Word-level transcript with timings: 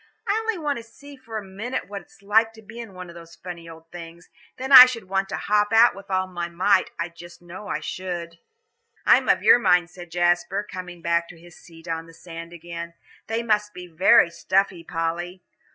I 0.27 0.35
only 0.41 0.57
want 0.57 0.77
to 0.77 0.83
see 0.83 1.15
for 1.15 1.37
a 1.37 1.43
minute 1.43 1.87
what 1.87 2.01
it's 2.01 2.23
like 2.23 2.53
to 2.53 2.63
be 2.63 2.79
in 2.79 2.95
one 2.95 3.07
of 3.09 3.13
those 3.13 3.35
funny 3.35 3.69
old 3.69 3.91
things. 3.91 4.29
Then 4.57 4.71
I 4.71 4.87
should 4.87 5.07
want 5.07 5.29
to 5.29 5.37
hop 5.37 5.71
out 5.71 5.93
with 5.93 6.09
all 6.09 6.25
my 6.25 6.49
might, 6.49 6.89
I 6.97 7.07
just 7.09 7.39
know 7.39 7.67
I 7.67 7.81
should." 7.81 8.39
"I'm 9.05 9.29
of 9.29 9.43
your 9.43 9.59
mind," 9.59 9.91
said 9.91 10.09
Jasper, 10.09 10.63
coming 10.67 11.03
back 11.03 11.29
to 11.29 11.39
his 11.39 11.55
seat 11.55 11.87
on 11.87 12.07
the 12.07 12.15
sand 12.15 12.51
again. 12.51 12.95
"They 13.27 13.43
must 13.43 13.75
be 13.75 13.85
very 13.85 14.31
stuffy, 14.31 14.83
Polly. 14.83 15.43